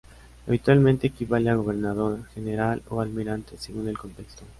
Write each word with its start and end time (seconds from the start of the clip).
Habitualmente 0.47 1.05
equivale 1.05 1.51
a 1.51 1.55
gobernador, 1.55 2.25
general 2.33 2.81
o 2.89 3.01
almirante, 3.01 3.55
según 3.59 3.87
el 3.87 3.99
contexto. 3.99 4.41